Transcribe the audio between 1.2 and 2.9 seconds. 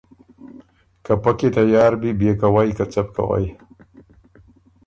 پۀ کی تیار بئ، بيې کوئ که